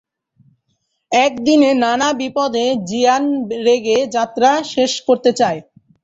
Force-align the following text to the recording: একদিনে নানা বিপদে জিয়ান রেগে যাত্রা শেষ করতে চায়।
একদিনে 1.11 1.71
নানা 1.83 2.09
বিপদে 2.19 2.65
জিয়ান 2.89 3.23
রেগে 3.65 3.97
যাত্রা 4.15 4.49
শেষ 4.73 4.91
করতে 5.07 5.31
চায়। 5.39 5.59